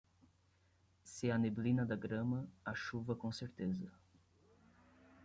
Se 1.11 1.29
a 1.35 1.37
neblina 1.37 1.85
da 1.85 1.95
grama, 1.95 2.49
a 2.71 2.73
chuva 2.73 3.15
com 3.15 3.31
certeza. 3.31 3.87